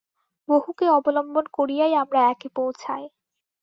বহুকে 0.49 0.85
অবলম্বন 0.89 1.45
করিয়াই 1.53 1.93
আমরা 1.95 2.19
একে 2.31 2.47
পৌঁছাই। 2.55 3.03